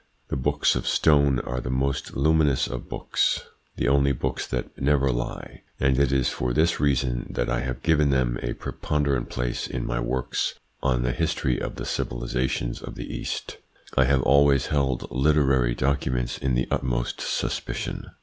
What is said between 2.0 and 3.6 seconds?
luminous of books,